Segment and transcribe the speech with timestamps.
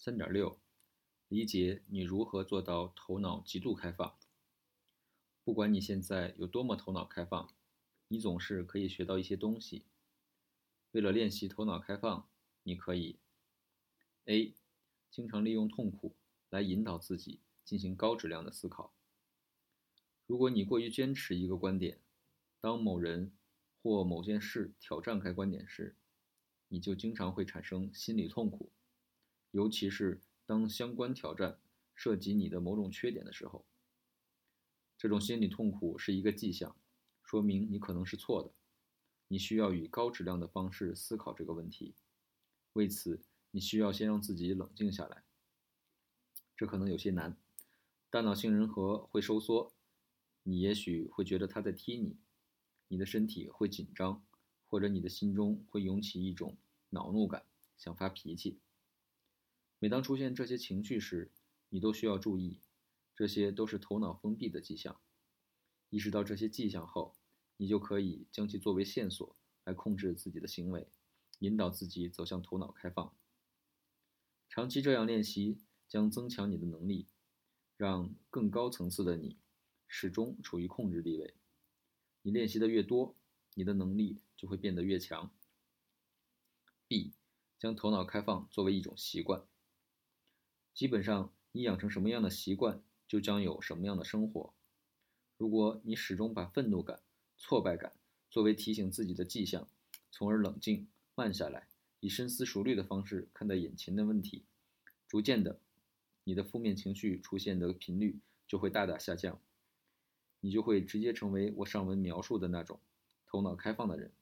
[0.00, 0.60] 三点六，
[1.26, 4.16] 理解你如何做到头脑极度开放。
[5.42, 7.52] 不管你现在有多么头脑开放，
[8.06, 9.86] 你总是可以学到一些东西。
[10.92, 12.30] 为了练习头脑开放，
[12.62, 13.18] 你可以
[14.26, 14.54] ：A.
[15.10, 16.14] 经常利用痛苦
[16.48, 18.94] 来引导自己进行高质量的思考。
[20.26, 22.00] 如果你过于坚持一个观点，
[22.60, 23.32] 当某人
[23.82, 25.96] 或某件事挑战该观点时，
[26.68, 28.70] 你就经常会产生心理痛苦。
[29.50, 31.58] 尤其是当相关挑战
[31.94, 33.64] 涉及你的某种缺点的时候，
[34.96, 36.76] 这种心理痛苦是一个迹象，
[37.22, 38.50] 说明你可能是错的。
[39.28, 41.94] 你需要以高质量的方式思考这个问题。
[42.72, 45.24] 为此，你需要先让自己冷静下来。
[46.56, 47.36] 这可能有些难，
[48.10, 49.72] 大脑杏仁核会收缩，
[50.42, 52.16] 你也许会觉得它在踢你，
[52.88, 54.24] 你的身体会紧张，
[54.68, 56.56] 或者你的心中会涌起一种
[56.90, 57.44] 恼怒感，
[57.76, 58.58] 想发脾气。
[59.80, 61.30] 每当出现这些情绪时，
[61.68, 62.60] 你都需要注意，
[63.14, 65.00] 这些都是头脑封闭的迹象。
[65.90, 67.14] 意识到这些迹象后，
[67.56, 70.88] 你就可以将其作为线索来控制自己的行为，
[71.38, 73.14] 引导自己走向头脑开放。
[74.48, 77.06] 长期这样练习将增强你的能力，
[77.76, 79.38] 让更高层次的你
[79.86, 81.34] 始终处于控制地位。
[82.22, 83.14] 你练习的越多，
[83.54, 85.30] 你的能力就会变得越强。
[86.88, 87.12] B，
[87.58, 89.46] 将头脑开放作为一种习惯。
[90.78, 94.54] 基本上，你养成什么样的习惯，就将有什么样的生活。
[95.36, 97.00] 如果你始终把愤怒感、
[97.36, 97.92] 挫败感
[98.30, 99.68] 作为提醒自己的迹象，
[100.12, 101.66] 从而冷静、慢下来，
[101.98, 104.44] 以深思熟虑的方式看待眼前的问题，
[105.08, 105.58] 逐渐的，
[106.22, 109.40] 你的负面情绪出现的频率就会大大下降，
[110.38, 112.78] 你就会直接成为我上文描述的那种
[113.26, 114.12] 头脑开放的人。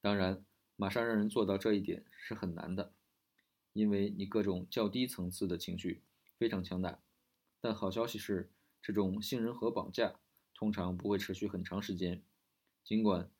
[0.00, 2.92] 当然，马上让人做到这一点是很难的。
[3.74, 6.00] 因为你各种较低层次的情绪
[6.38, 7.02] 非常强大，
[7.60, 10.20] 但好消息是，这种杏仁核绑架
[10.54, 12.22] 通常不会持续很长时间。
[12.84, 13.30] 尽管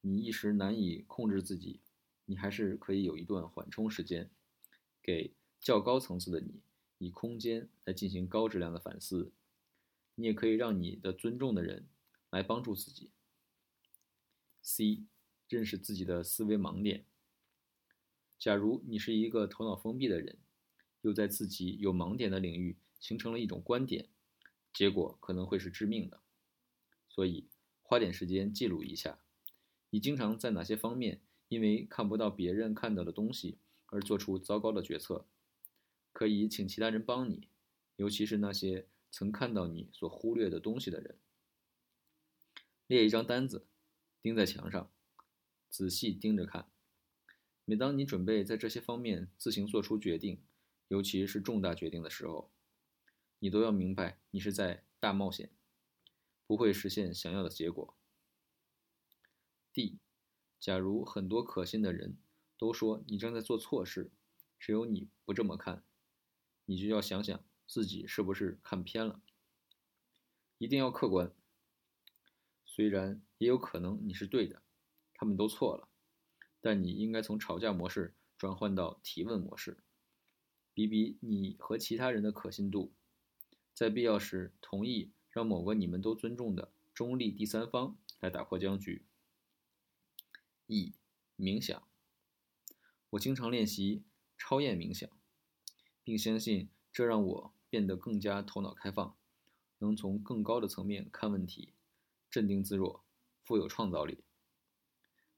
[0.00, 1.80] 你一时难以控制自己，
[2.24, 4.30] 你还是可以有一段缓冲时间，
[5.00, 6.60] 给较高层次的你
[6.98, 9.32] 以空间来进行高质量的反思。
[10.16, 11.86] 你也可以让你的尊重的人
[12.30, 13.10] 来帮助自己。
[14.62, 15.04] C，
[15.48, 17.04] 认识自己的思维盲点。
[18.38, 20.38] 假如你是一个头脑封闭的人，
[21.00, 24.08] 又在自己有盲点的领域形成了一种观点，
[24.72, 26.20] 结果可能会是致命的。
[27.08, 27.48] 所以，
[27.82, 29.18] 花点时间记录一下，
[29.90, 35.26] 你经常在哪些方面因为看不到别人看到的东西而做出糟糕的决策。
[36.12, 37.48] 可以请其他人帮你，
[37.96, 41.18] 尤其是那些曾看到你所忽略的东西的人。
[42.86, 43.66] 列一张单子，
[44.20, 44.92] 钉在墙上，
[45.70, 46.70] 仔细盯着看。
[47.66, 50.42] 每当你准备在这些方面自行做出决定，
[50.88, 52.50] 尤其是重大决定的时候，
[53.38, 55.50] 你都要明白你是在大冒险，
[56.46, 57.96] 不会实现想要的结果。
[59.72, 59.98] D，
[60.60, 62.18] 假如很多可信的人
[62.58, 64.10] 都说你正在做错事，
[64.58, 65.82] 只有你不这么看，
[66.66, 69.22] 你就要想想自己是不是看偏了。
[70.58, 71.32] 一定要客观，
[72.66, 74.62] 虽然也有可能你是对的，
[75.14, 75.88] 他们都错了。
[76.64, 79.76] 但你应该从吵架模式转换到提问模式，
[80.72, 82.94] 比比你和其他人的可信度，
[83.74, 89.04] 在必要时同意让某个你们都尊重的中立第三方来打破僵局。
[90.66, 90.94] E，
[91.36, 91.86] 冥想。
[93.10, 94.02] 我经常练习
[94.38, 95.10] 超验冥想，
[96.02, 99.14] 并相信这让我变得更加头脑开放，
[99.80, 101.74] 能从更高的层面看问题，
[102.30, 103.04] 镇定自若，
[103.42, 104.24] 富有创造力。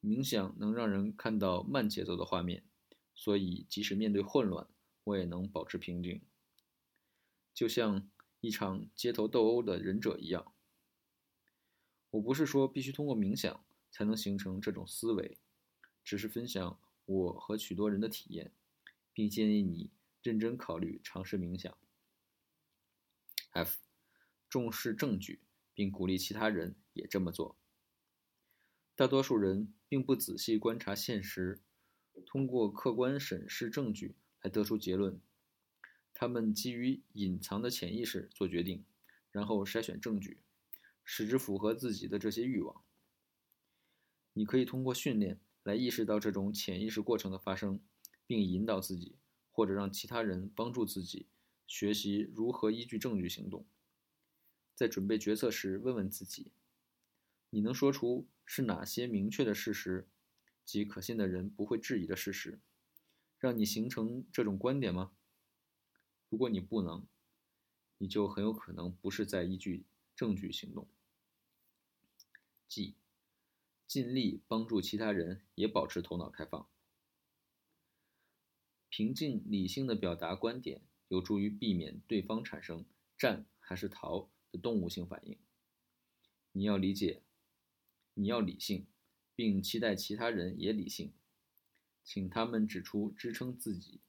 [0.00, 2.64] 冥想能让人看到慢节奏的画面，
[3.14, 4.68] 所以即使面对混乱，
[5.04, 6.22] 我也能保持平静，
[7.52, 8.08] 就像
[8.40, 10.54] 一场街头斗殴的忍者一样。
[12.10, 15.38] 我不是说必须通过冥想才能形成这种思维，
[16.04, 18.52] 只是分享我和许多人的体验，
[19.12, 19.90] 并建议你
[20.22, 21.76] 认真考虑尝试冥想。
[23.50, 23.78] F，
[24.48, 25.40] 重视证据，
[25.74, 27.56] 并鼓励其他人也这么做。
[28.98, 31.60] 大多数人并不仔细观察现实，
[32.26, 35.20] 通过客观审视证据来得出结论。
[36.12, 38.84] 他们基于隐藏的潜意识做决定，
[39.30, 40.40] 然后筛选证据，
[41.04, 42.82] 使之符合自己的这些欲望。
[44.32, 47.78] 你可以通过训练来意识到这种潜意识过程的发生，
[48.26, 49.14] 并引导自己
[49.52, 51.28] 或者让其他人帮助自己
[51.68, 53.64] 学习如何依据证据行动。
[54.74, 56.50] 在准备决策时，问问自己。
[57.50, 60.08] 你能说出是哪些明确的事实，
[60.64, 62.58] 及可信的人不会质疑的事实？
[63.38, 65.12] 让你形成这种观点吗？
[66.30, 67.06] 如果你不能，
[67.98, 69.84] 你就很有可能不是在依据
[70.16, 70.88] 证据行动。
[72.66, 72.94] G，
[73.86, 76.66] 尽力帮助其他人也保持头脑开放。
[78.88, 82.86] 平静理性的表达观点，有助于避免对方产生
[83.18, 85.36] 战还是逃的动物性反应。
[86.52, 87.22] 你要理解，
[88.18, 88.84] 你要理性，
[89.36, 91.12] 并期待其他人也理性。
[92.02, 94.00] 请他们指出支撑自己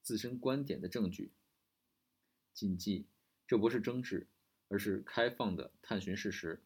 [0.00, 1.32] 自身观点的证据。
[2.54, 3.08] 谨记，
[3.48, 4.28] 这不是争执，
[4.68, 6.62] 而是开放的探寻事实。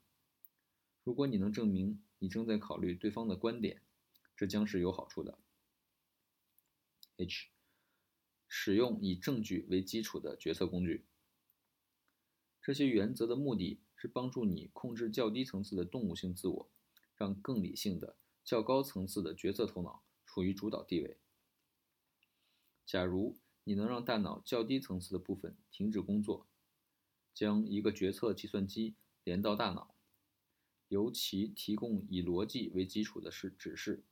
[1.03, 3.81] 如果你能证明你正在考虑对方的观点，
[4.37, 5.39] 这将是有好处的。
[7.17, 7.49] H，
[8.49, 11.07] 使用以证据为基础的决策工具。
[12.61, 16.71] 这些原则的目的是帮助你控制较低层次的动物性自我，
[17.23, 20.03] 让更理性的、较高层次的决策头脑。
[20.25, 21.19] 处于主导地位。
[22.87, 26.49] 假如你能让大脑较低层次的部分停止工作，
[27.35, 29.95] 将一个决策计算机连到大脑，
[30.89, 34.03] 由其提供以逻辑为基础的是指示，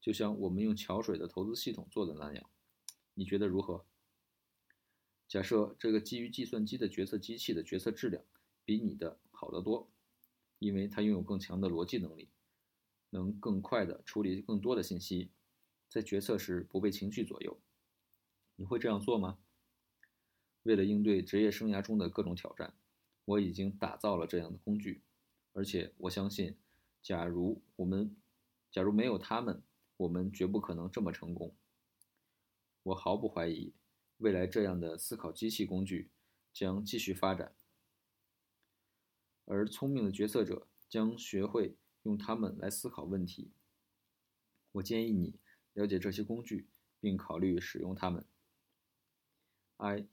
[0.00, 2.48] 就像我们用桥水的投资系统做的那样，
[3.14, 3.84] 你觉得如何？
[5.26, 8.22] 假设这个基于计算机的决策机器的决策质量
[8.64, 9.90] 比你的好得多，
[10.60, 12.28] 因为它拥有更强的逻辑能力，
[13.10, 15.32] 能更快地处理更多的信息。
[15.88, 17.58] 在决策时不被情绪左右，
[18.54, 19.38] 你会这样做吗？
[20.62, 22.74] 为了应对职业生涯中的各种挑战，
[23.24, 25.02] 我已经打造了这样的工具，
[25.52, 26.56] 而且我相信，
[27.02, 28.14] 假如我们，
[28.70, 29.62] 假如没有他们，
[29.96, 31.56] 我们绝不可能这么成功。
[32.82, 33.72] 我毫不怀疑，
[34.18, 36.10] 未来这样的思考机器工具
[36.52, 37.52] 将继续发展，
[39.50, 43.50] 而聪明的决策者将学会用它们来思考问题。
[44.72, 45.38] 我建议你。
[45.72, 46.68] 了解这些工具，
[46.98, 48.26] 并考虑使用它们。
[49.76, 50.08] I，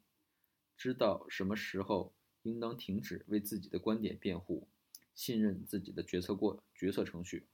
[0.77, 2.13] 知道什么时候
[2.43, 4.69] 应当停止为自己的观点辩护，
[5.15, 7.47] 信任自己的决策过决策程序。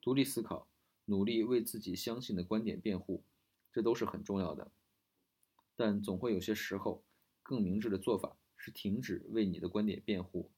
[0.00, 0.68] 独立思考，
[1.04, 3.24] 努力为自己相信的观点辩护，
[3.72, 4.72] 这都是很重要的。
[5.76, 7.04] 但总会有些时候，
[7.40, 10.48] 更明智的做法是停止为你的观点辩护，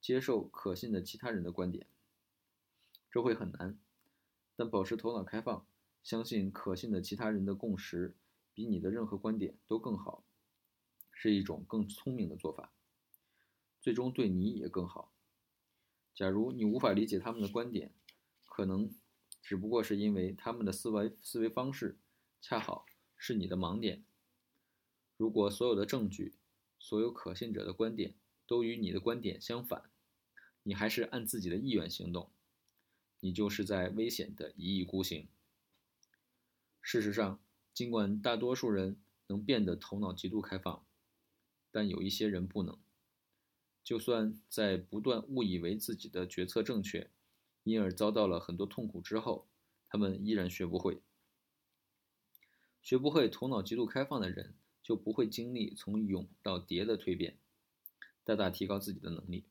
[0.00, 1.88] 接受可信的其他人的观点。
[3.10, 3.76] 这会很难。
[4.54, 5.66] 但保持头脑开放，
[6.04, 8.14] 相信可信的其他人的共识
[8.54, 10.22] 比你的任何观点都更好，
[11.10, 12.72] 是一种更聪明的做法，
[13.80, 15.12] 最终对你也更好。
[16.14, 17.92] 假如你无法理解他们的观点，
[18.46, 18.88] 可能
[19.42, 21.98] 只不过是因为他们的思维思维方式
[22.40, 24.04] 恰好是你的盲点。
[25.16, 26.37] 如果所有的证据、
[26.78, 28.14] 所有可信者的观点
[28.46, 29.90] 都与你的观点相反，
[30.62, 32.30] 你还是按自己的意愿行动。
[33.20, 35.28] 你就是在危险的一意孤行。
[36.80, 37.40] 事实上，
[37.74, 38.96] 尽管大多数人
[39.26, 40.86] 能变得头脑极度开放，
[41.70, 42.78] 但有一些人不能。
[43.82, 47.10] 就算在不断误以为自己的决策正确，
[47.64, 49.48] 因而遭到了很多痛苦之后，
[49.88, 51.00] 他们依然学不会。
[52.80, 54.54] 学不会头脑极度开放的人，
[54.88, 57.36] 就不会经历从蛹到蝶的蜕变，
[58.24, 59.44] 大大提高自己的能力。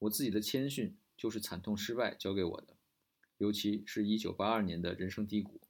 [0.00, 0.94] 我自己的谦逊。
[1.16, 2.76] 就是惨痛失败教给我的，
[3.38, 5.60] 尤其是一九八二年的人生低谷。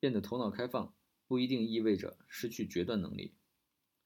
[0.00, 0.94] 变得头脑开放
[1.28, 3.34] 不一定意味着失去决断能力。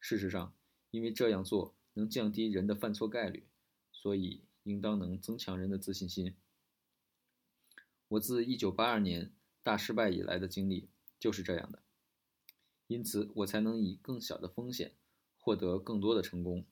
[0.00, 0.52] 事实上，
[0.91, 3.47] 因为这样做能降低人的犯错概率，
[3.93, 6.35] 所以应当能增强人的自信心。
[8.09, 10.88] 我自一九八二年大失败以来的经历
[11.21, 11.81] 就是这样的，
[12.87, 14.95] 因此我才能以更小的风险
[15.38, 16.64] 获得更多的成功。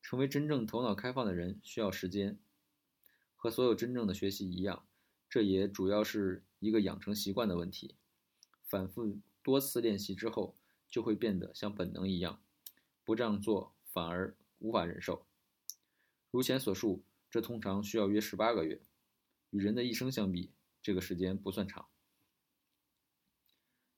[0.00, 2.38] 成为真正头脑开放的人需要时间，
[3.36, 4.86] 和所有真正的学习一样，
[5.28, 7.94] 这也主要是一个养成习惯的问题。
[8.66, 10.54] 反复多次练习之后，
[10.90, 12.42] 就会变得像本能一样，
[13.02, 15.26] 不这样做反而无法忍受。
[16.30, 18.80] 如前所述，这通常需要约十八个月，
[19.50, 21.86] 与人的一生相比，这个时间不算长。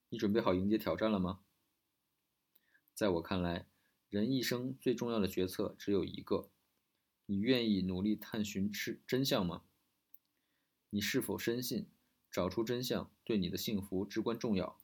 [0.09, 1.41] 你准备好迎接挑战了吗？
[2.95, 3.67] 在我看来。
[4.09, 6.49] 人一生最重要的决策只有一个：
[7.27, 9.65] 你愿意努力探寻真真相吗？
[10.91, 11.89] 你是否深信
[12.31, 14.79] 找出真相对你的幸福至关重要？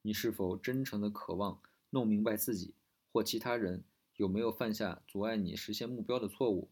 [0.00, 2.74] 你是否真诚地渴望弄明白自己
[3.12, 3.84] 或其他人
[4.16, 6.70] 有没有犯下阻碍你实现目标的错误？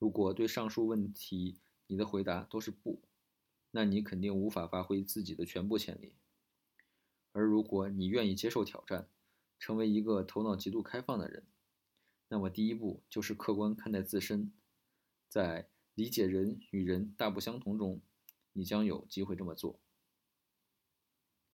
[0.00, 3.00] 如果对上述问题你的回答都是不，
[3.70, 6.16] 那你肯定无法发挥自己的全部潜力。
[7.36, 9.10] 而如果你愿意接受挑战，
[9.58, 11.44] 成为一个头脑极度开放的人，
[12.30, 14.54] 那么第一步就是客观看待自身，
[15.28, 18.00] 在理解人与人大不相同中，
[18.54, 19.78] 你将有机会这么做。